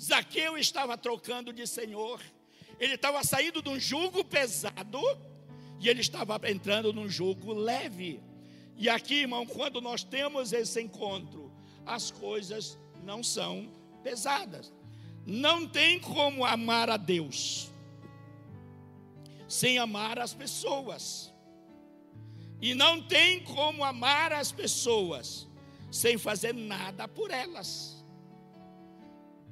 [0.00, 2.22] Zaqueu estava trocando de Senhor,
[2.78, 5.00] ele estava saindo de um jugo pesado
[5.80, 8.22] e ele estava entrando num jugo leve.
[8.76, 11.52] E aqui, irmão, quando nós temos esse encontro,
[11.84, 13.70] as coisas não são
[14.02, 14.72] pesadas.
[15.24, 17.70] Não tem como amar a Deus
[19.48, 21.32] sem amar as pessoas.
[22.60, 25.46] E não tem como amar as pessoas
[25.90, 28.04] sem fazer nada por elas.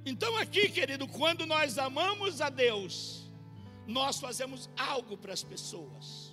[0.06, 3.30] Então, aqui, querido, quando nós amamos a Deus,
[3.87, 6.23] nós fazemos algo para as pessoas.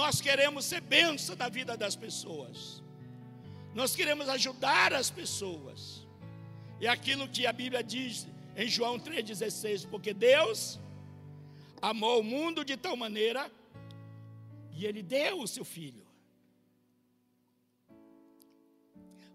[0.00, 2.82] Nós queremos ser bênção da vida das pessoas.
[3.80, 6.06] Nós queremos ajudar as pessoas.
[6.80, 8.26] É aquilo que a Bíblia diz
[8.56, 10.80] em João 3,16: porque Deus
[11.90, 13.42] amou o mundo de tal maneira
[14.76, 16.04] e Ele deu o seu Filho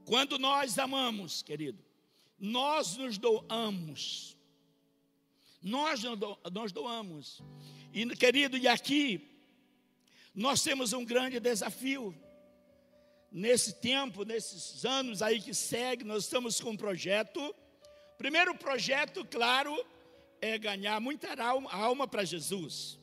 [0.09, 1.77] Quando nós amamos, querido,
[2.39, 4.35] nós nos doamos.
[5.61, 6.01] Nós
[6.51, 7.43] nos doamos.
[7.93, 9.28] E, querido, e aqui
[10.39, 12.15] nós temos um grande desafio.
[13.29, 17.53] Nesse tempo, nesses anos aí que segue, nós estamos com um projeto.
[18.17, 19.85] Primeiro projeto, claro,
[20.39, 22.97] é ganhar muita alma, alma para Jesus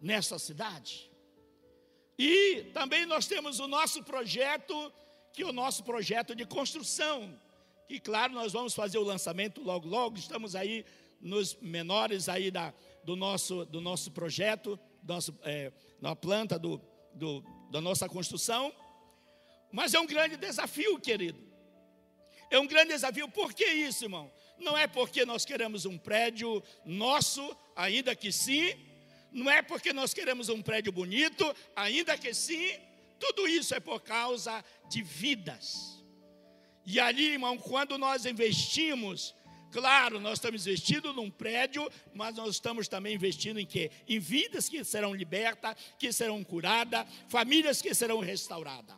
[0.00, 1.10] nessa cidade.
[2.18, 4.90] E também nós temos o nosso projeto,
[5.30, 7.38] que é o nosso projeto de construção.
[7.86, 10.86] Que claro, nós vamos fazer o lançamento logo logo, estamos aí
[11.20, 12.72] nos menores aí da,
[13.04, 16.80] do, nosso, do nosso projeto, nosso, é, na planta do,
[17.14, 18.72] do, da nossa construção.
[19.70, 21.38] Mas é um grande desafio, querido.
[22.50, 23.28] É um grande desafio.
[23.28, 24.30] Por que isso, irmão?
[24.58, 28.74] Não é porque nós queremos um prédio nosso, ainda que sim.
[29.32, 32.78] Não é porque nós queremos um prédio bonito, ainda que sim.
[33.18, 36.02] Tudo isso é por causa de vidas.
[36.84, 39.34] E ali, irmão, quando nós investimos
[39.72, 43.90] Claro, nós estamos investindo num prédio, mas nós estamos também investindo em quê?
[44.06, 48.94] Em vidas que serão libertas, que serão curadas, famílias que serão restauradas.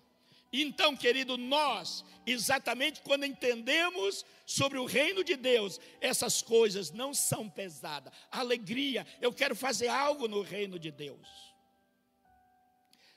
[0.53, 7.49] Então, querido, nós, exatamente quando entendemos sobre o reino de Deus, essas coisas não são
[7.49, 8.13] pesadas.
[8.31, 11.29] Alegria, eu quero fazer algo no reino de Deus.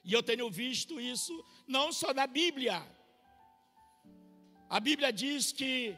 [0.03, 2.85] E eu tenho visto isso não só na Bíblia.
[4.69, 5.97] A Bíblia diz que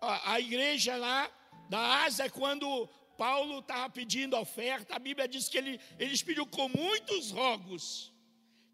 [0.00, 1.30] a, igreja lá
[1.68, 6.68] da Ásia, quando Paulo estava pedindo oferta, a Bíblia diz que ele, eles pediram com
[6.68, 8.12] muitos rogos,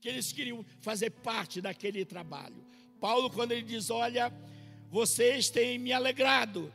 [0.01, 2.65] que eles queriam fazer parte daquele trabalho.
[3.01, 4.33] Paulo, quando ele diz: Olha,
[4.89, 6.73] vocês têm me alegrado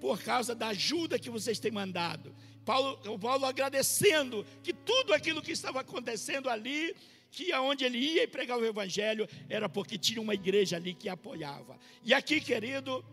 [0.00, 2.34] por causa da ajuda que vocês têm mandado.
[2.64, 6.94] Paulo, Paulo agradecendo que tudo aquilo que estava acontecendo ali,
[7.30, 11.78] que aonde ele ia pregar o evangelho, era porque tinha uma igreja ali que apoiava.
[12.04, 13.04] E aqui, querido,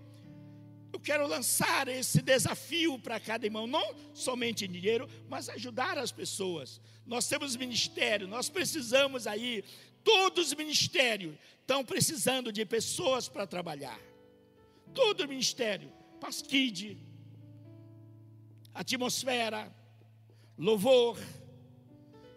[0.91, 6.81] eu quero lançar esse desafio para cada irmão, não somente dinheiro, mas ajudar as pessoas.
[7.05, 9.63] Nós temos ministério, nós precisamos aí,
[10.03, 13.99] todos os ministérios estão precisando de pessoas para trabalhar.
[14.93, 16.97] Todo ministério, pasquide,
[18.73, 19.71] atmosfera,
[20.57, 21.19] louvor,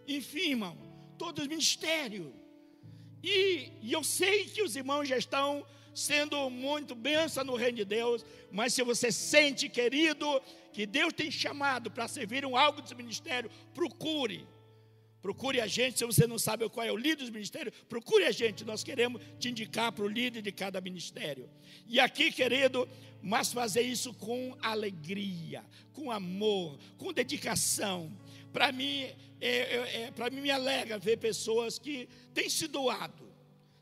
[0.06, 0.76] enfim, irmão,
[1.16, 2.34] todo o ministério.
[3.22, 7.84] E, e eu sei que os irmãos já estão sendo muito benção no reino de
[7.84, 10.26] Deus, mas se você sente, querido,
[10.72, 14.46] que Deus tem chamado para servir um algo desse ministério, procure.
[15.20, 18.32] Procure a gente, se você não sabe qual é o líder dos ministérios, procure a
[18.32, 21.48] gente, nós queremos te indicar para o líder de cada ministério.
[21.86, 22.88] E aqui, querido,
[23.22, 28.12] mas fazer isso com alegria, com amor, com dedicação.
[28.52, 29.02] Para mim,
[29.40, 33.32] é, é, é para mim me alegra ver pessoas que têm se doado,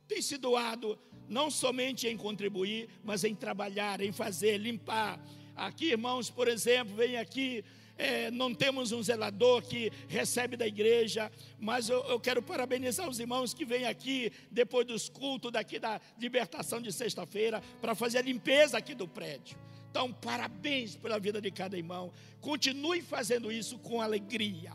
[0.06, 0.98] têm se doado
[1.30, 5.24] não somente em contribuir, mas em trabalhar, em fazer, limpar.
[5.54, 7.64] Aqui, irmãos, por exemplo, vem aqui,
[7.96, 13.20] é, não temos um zelador que recebe da igreja, mas eu, eu, quero parabenizar os
[13.20, 18.22] irmãos que vêm aqui depois dos cultos daqui da libertação de sexta-feira para fazer a
[18.22, 19.56] limpeza aqui do prédio.
[19.88, 22.12] Então, parabéns pela vida de cada irmão.
[22.40, 24.72] Continue fazendo isso com alegria.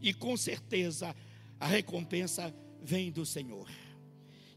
[0.00, 1.14] E com certeza
[1.60, 3.68] a recompensa vem do Senhor.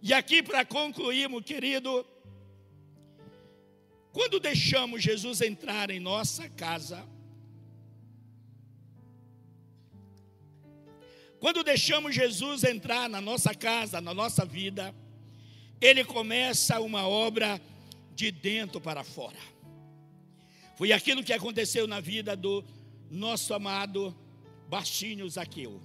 [0.08, 2.06] E aqui para concluirmos, querido,
[4.14, 7.04] quando deixamos Jesus entrar em nossa casa,
[11.40, 14.94] quando deixamos Jesus entrar na nossa casa, na nossa vida,
[15.82, 17.60] ele começa uma obra
[18.14, 19.40] de dentro para fora.
[20.76, 22.64] Foi aquilo que aconteceu na vida do
[23.10, 24.16] nosso amado
[24.70, 25.82] baixinho Zaqueu.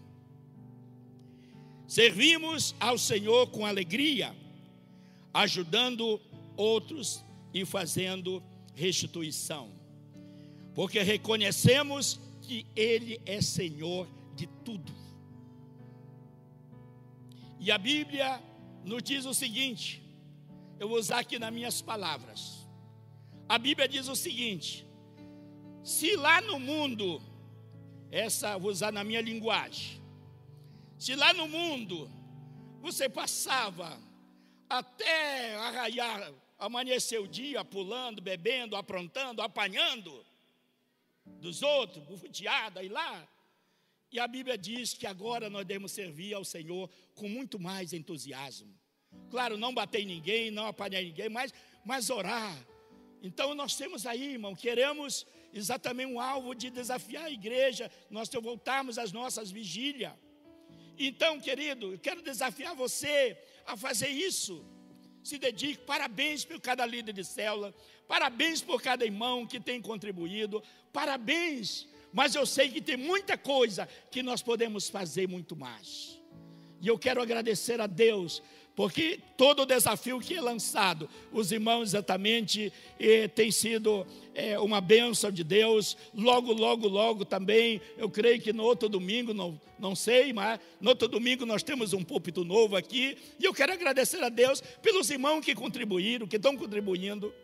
[1.90, 4.32] Servimos ao Senhor com alegria,
[5.34, 6.20] ajudando
[6.56, 8.40] outros e fazendo
[8.76, 9.72] restituição,
[10.72, 14.94] porque reconhecemos que Ele é Senhor de tudo.
[17.58, 18.40] E a Bíblia
[18.84, 20.00] nos diz o seguinte:
[20.78, 22.68] eu vou usar aqui nas minhas palavras.
[23.48, 24.86] A Bíblia diz o seguinte:
[25.82, 27.20] se lá no mundo,
[28.12, 29.99] essa vou usar na minha linguagem,
[31.00, 32.10] se lá no mundo
[32.82, 33.98] você passava
[34.68, 40.24] até arraiar, amanhecer o dia pulando, bebendo, aprontando, apanhando
[41.24, 43.26] dos outros, bufeteada e lá.
[44.12, 48.78] E a Bíblia diz que agora nós devemos servir ao Senhor com muito mais entusiasmo.
[49.30, 52.54] Claro, não bater em ninguém, não apanhar ninguém, mas, mas orar.
[53.22, 58.98] Então nós temos aí, irmão, queremos exatamente um alvo de desafiar a igreja, nós voltarmos
[58.98, 60.12] às nossas vigílias.
[61.02, 64.62] Então, querido, eu quero desafiar você a fazer isso.
[65.22, 65.82] se dedique.
[65.84, 67.74] Parabéns por cada líder de célula,
[68.06, 71.88] parabéns por cada irmão que tem contribuído, parabéns.
[72.12, 76.20] Mas eu sei que tem muita coisa que nós podemos fazer muito mais.
[76.82, 78.42] E eu quero agradecer a Deus
[78.80, 84.80] porque todo o desafio que é lançado, os irmãos exatamente eh, tem sido eh, uma
[84.80, 85.98] bênção de Deus.
[86.14, 90.88] Logo, logo, logo também, eu creio que no outro domingo, não, não sei, mas no
[90.88, 93.18] outro domingo nós temos um púlpito novo aqui.
[93.38, 97.34] E eu quero agradecer a Deus pelos irmãos que contribuíram, que estão contribuindo.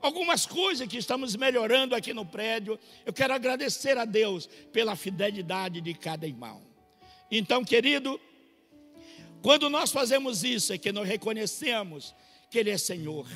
[0.00, 2.76] Algumas coisas que estamos melhorando aqui no prédio,
[3.06, 6.60] eu quero agradecer a Deus pela fidelidade de cada irmão.
[7.30, 8.20] Então, querido,
[9.42, 12.14] quando nós fazemos isso, é que nós reconhecemos
[12.48, 13.26] que Ele é Senhor.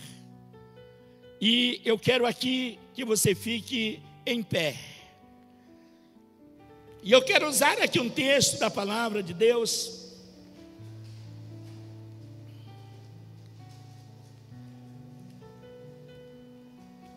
[1.40, 4.76] E eu quero aqui que você fique em pé.
[7.02, 10.14] E eu quero usar aqui um texto da palavra de Deus.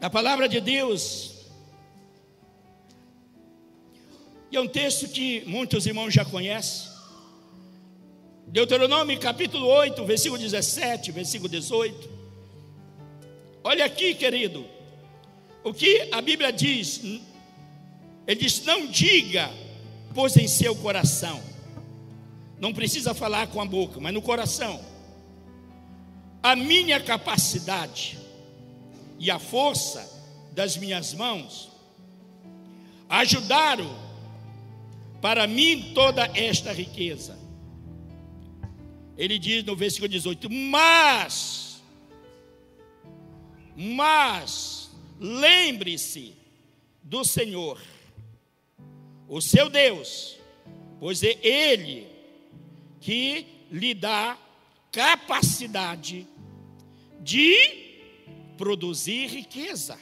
[0.02, 1.36] A palavra de Deus.
[4.52, 6.89] E é um texto que muitos irmãos já conhecem.
[8.52, 12.10] Deuteronômio capítulo 8, versículo 17, versículo 18.
[13.64, 14.66] Olha aqui, querido,
[15.64, 17.00] o que a Bíblia diz.
[18.26, 19.52] Ele diz: Não diga,
[20.16, 21.40] pois em seu coração.
[22.60, 24.84] Não precisa falar com a boca, mas no coração.
[26.42, 28.18] A minha capacidade
[29.20, 30.12] e a força
[30.54, 31.70] das minhas mãos
[33.08, 33.96] ajudaram
[35.22, 37.39] para mim toda esta riqueza
[39.20, 41.84] ele diz no versículo 18: Mas,
[43.76, 44.90] mas,
[45.20, 46.34] lembre-se
[47.04, 47.82] do Senhor,
[49.28, 50.40] o seu Deus,
[51.02, 52.08] pois é Ele
[53.02, 54.38] que lhe dá
[54.90, 56.26] capacidade
[57.20, 57.58] de
[58.58, 60.00] produzir riqueza,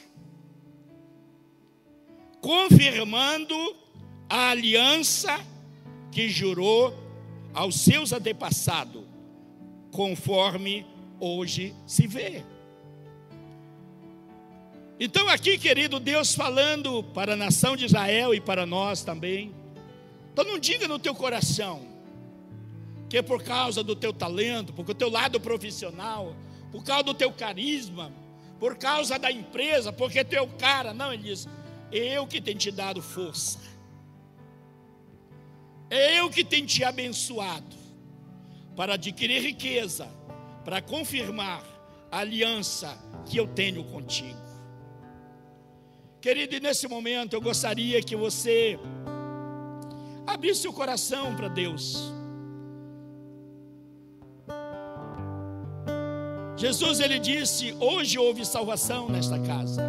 [2.40, 3.76] confirmando
[4.28, 5.44] a aliança
[6.12, 7.08] que jurou
[7.52, 8.97] aos seus antepassados,
[9.98, 10.86] conforme
[11.18, 12.44] hoje se vê.
[15.00, 19.52] Então, aqui, querido Deus, falando para a nação de Israel e para nós também.
[20.32, 21.82] Então, não diga no teu coração
[23.08, 26.32] que é por causa do teu talento, porque o teu lado profissional,
[26.70, 28.12] por causa do teu carisma,
[28.60, 30.94] por causa da empresa, porque tu é o cara.
[30.94, 31.48] Não, ele diz:
[31.90, 33.58] eu que tenho te dado força,
[35.90, 37.77] é eu que tenho te abençoado
[38.78, 40.06] para adquirir riqueza,
[40.64, 41.64] para confirmar
[42.12, 44.38] a aliança que eu tenho contigo.
[46.20, 48.78] Querido, e nesse momento eu gostaria que você
[50.24, 52.12] abrisse o coração para Deus.
[56.56, 59.82] Jesus ele disse: Hoje houve salvação nesta casa,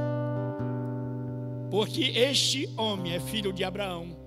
[1.69, 4.17] porque este homem é filho de Abraão.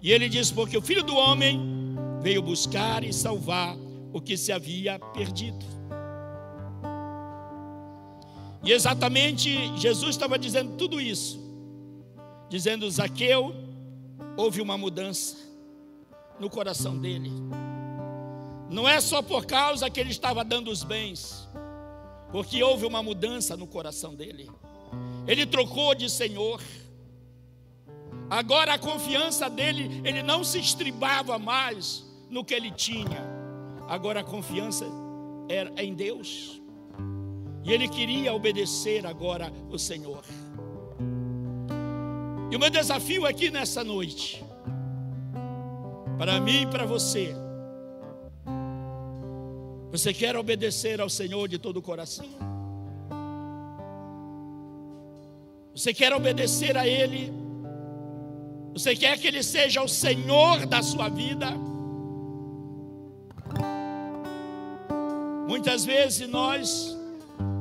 [0.00, 1.79] E ele diz: Porque o filho do homem
[2.20, 3.76] veio buscar e salvar
[4.12, 5.64] o que se havia perdido.
[8.62, 11.40] E exatamente Jesus estava dizendo tudo isso,
[12.48, 13.54] dizendo: Zaqueu,
[14.36, 15.36] houve uma mudança
[16.38, 17.30] no coração dele.
[18.68, 21.48] Não é só por causa que ele estava dando os bens,
[22.30, 24.50] porque houve uma mudança no coração dele.
[25.26, 26.60] Ele trocou de Senhor.
[28.28, 33.28] Agora a confiança dele, ele não se estribava mais no que ele tinha.
[33.88, 34.86] Agora a confiança
[35.48, 36.62] era em Deus.
[37.64, 40.24] E ele queria obedecer agora o Senhor.
[42.50, 44.44] E o meu desafio aqui nessa noite,
[46.18, 47.34] para mim e para você,
[49.90, 52.26] você quer obedecer ao Senhor de todo o coração?
[55.74, 57.32] Você quer obedecer a Ele?
[58.72, 61.48] Você quer que Ele seja o Senhor da sua vida?
[65.60, 66.96] Muitas vezes nós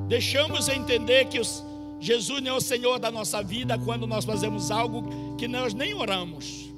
[0.07, 1.37] deixamos entender que
[1.99, 5.93] Jesus não é o Senhor da nossa vida quando nós fazemos algo que nós nem
[5.93, 6.71] oramos.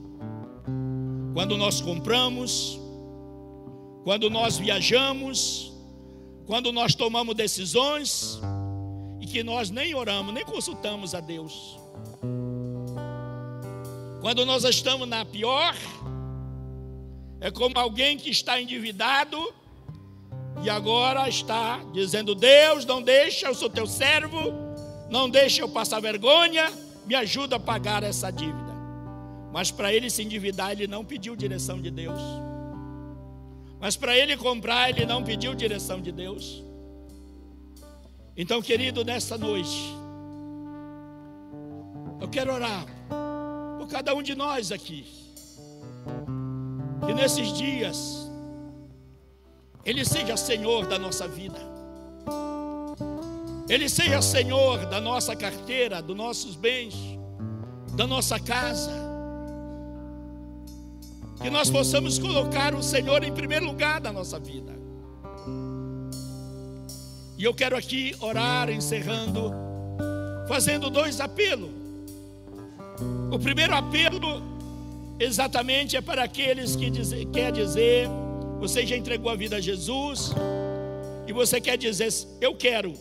[1.32, 2.80] Quando nós compramos,
[4.04, 5.72] quando nós viajamos,
[6.48, 8.40] quando nós tomamos decisões
[9.20, 11.80] e que nós nem oramos, nem consultamos a Deus.
[14.22, 15.76] Quando nós estamos na pior,
[17.40, 19.61] é como alguém que está endividado
[20.64, 24.54] e agora está dizendo: Deus, não deixa, eu sou teu servo,
[25.10, 26.72] não deixa eu passar vergonha,
[27.06, 28.72] me ajuda a pagar essa dívida.
[29.52, 32.20] Mas para ele se endividar, ele não pediu direção de Deus.
[33.80, 36.64] Mas para ele comprar, ele não pediu direção de Deus.
[38.38, 39.94] Então, querido, nesta noite,
[42.22, 42.86] eu quero orar
[43.80, 45.06] por cada um de nós aqui.
[47.06, 48.21] Que nesses dias,
[49.86, 51.60] Ele seja Senhor da nossa vida.
[53.68, 56.94] Ele seja Senhor da nossa carteira, dos nossos bens,
[57.96, 58.92] da nossa casa.
[61.42, 64.74] Que nós possamos colocar o Senhor em primeiro lugar da nossa vida.
[67.38, 69.52] E eu quero aqui orar, encerrando,
[70.48, 71.72] fazendo dois apelos.
[73.32, 74.44] O primeiro apelo,
[75.18, 78.08] exatamente, é para aqueles que diz, quer dizer,
[78.62, 80.34] você já entregou a vida a Jesus,
[81.28, 82.94] e você quer dizer, eu quero,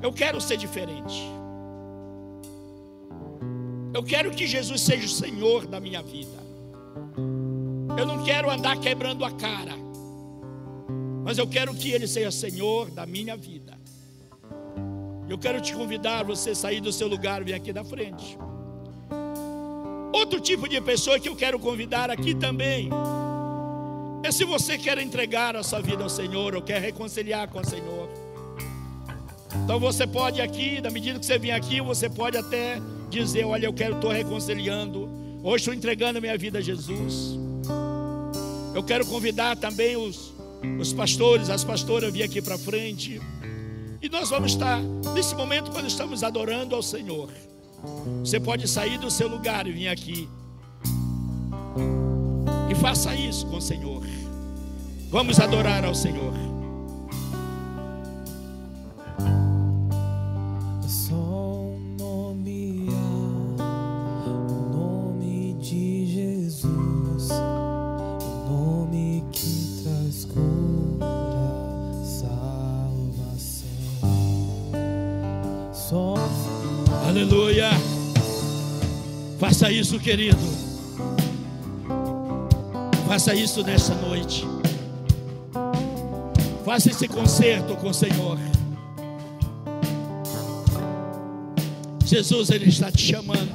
[0.00, 1.20] eu quero ser diferente.
[3.92, 6.38] Eu quero que Jesus seja o Senhor da minha vida.
[7.98, 9.74] Eu não quero andar quebrando a cara,
[11.24, 13.76] mas eu quero que Ele seja Senhor da minha vida.
[15.28, 18.38] Eu quero te convidar você sair do seu lugar e vir aqui da frente.
[20.12, 22.90] Outro tipo de pessoa que eu quero convidar aqui também
[24.26, 27.64] é se você quer entregar a sua vida ao Senhor ou quer reconciliar com o
[27.64, 28.08] Senhor.
[29.64, 33.66] Então você pode aqui, na medida que você vem aqui, você pode até dizer: Olha,
[33.66, 35.08] eu quero, estou reconciliando.
[35.42, 37.38] Hoje estou entregando a minha vida a Jesus.
[38.74, 40.32] Eu quero convidar também os,
[40.80, 43.20] os pastores, as pastoras a vir aqui para frente.
[44.02, 44.80] E nós vamos estar,
[45.14, 47.30] nesse momento, quando estamos adorando ao Senhor.
[48.20, 50.28] Você pode sair do seu lugar e vir aqui.
[52.70, 54.03] E faça isso com o Senhor.
[55.14, 56.34] Vamos adorar ao Senhor.
[77.06, 77.70] Aleluia.
[79.38, 80.36] Faça isso, querido.
[83.06, 84.44] Faça isso nesta noite.
[86.74, 88.36] Faça esse concerto com o Senhor.
[92.04, 93.52] Jesus, Ele está te chamando.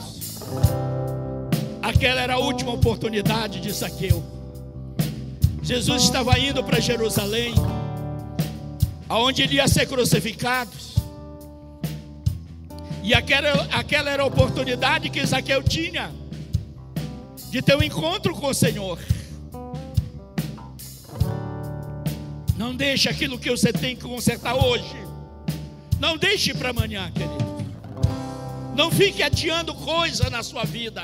[1.81, 4.23] Aquela era a última oportunidade de Zaqueu.
[5.61, 7.53] Jesus estava indo para Jerusalém,
[9.09, 10.71] aonde ele ia ser crucificado.
[13.03, 16.09] E aquela, aquela era a oportunidade que Zaqueu tinha
[17.51, 18.97] de ter um encontro com o Senhor.
[22.69, 24.95] Não deixe aquilo que você tem que consertar hoje.
[25.99, 27.65] Não deixe para amanhã, querido.
[28.75, 31.03] Não fique adiando coisa na sua vida.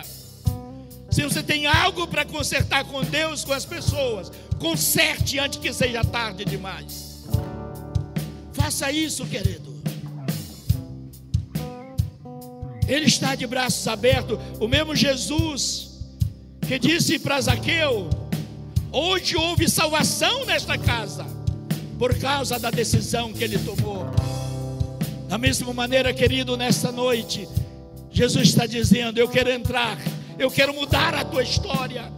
[1.09, 6.03] Se você tem algo para consertar com Deus, com as pessoas, conserte antes que seja
[6.03, 7.25] tarde demais.
[8.53, 9.73] Faça isso, querido.
[12.87, 14.37] Ele está de braços abertos.
[14.59, 15.99] O mesmo Jesus
[16.61, 18.07] que disse para Zaqueu:
[18.91, 21.25] Hoje houve salvação nesta casa,
[21.97, 24.05] por causa da decisão que ele tomou.
[25.27, 27.47] Da mesma maneira, querido, nesta noite,
[28.11, 29.97] Jesus está dizendo: Eu quero entrar,
[30.37, 32.11] eu quero mudar a tua história,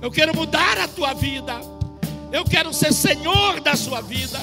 [0.00, 1.60] eu quero mudar a tua vida,
[2.32, 4.38] eu quero ser Senhor da sua vida.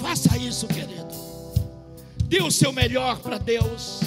[0.00, 0.92] Faça isso, querido.
[2.24, 4.00] Dê o seu melhor para Deus.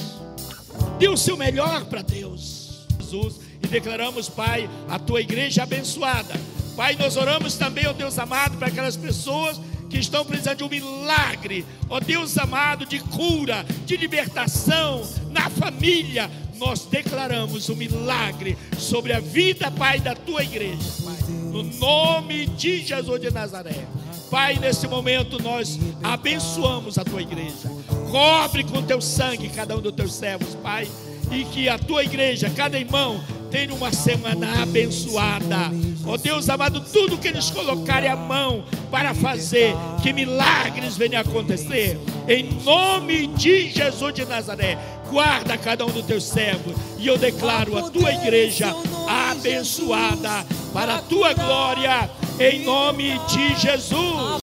[0.99, 2.85] Dê o seu melhor para Deus.
[2.99, 6.33] Jesus, e declaramos, Pai, a tua igreja abençoada.
[6.75, 9.59] Pai, nós oramos também, ó Deus amado, para aquelas pessoas
[9.89, 15.01] que estão precisando de um milagre, ó Deus amado, de cura, de libertação
[15.31, 16.29] na família.
[16.57, 22.85] Nós declaramos um milagre sobre a vida, Pai, da tua igreja, Pai, no nome de
[22.85, 23.85] Jesus de Nazaré.
[24.29, 27.71] Pai, nesse momento nós abençoamos a tua igreja.
[28.11, 30.89] Cobre com teu sangue cada um dos teus servos, Pai.
[31.31, 35.71] E que a tua igreja, cada irmão, tenha uma semana abençoada.
[36.07, 41.21] Oh Deus amado, tudo que eles colocarem a mão para fazer, que milagres venham a
[41.21, 41.99] acontecer.
[42.27, 44.77] Em nome de Jesus de Nazaré,
[45.09, 46.75] guarda cada um dos teus servos.
[46.99, 48.67] E eu declaro a tua igreja
[49.07, 54.25] abençoada para a tua glória, em nome de Jesus.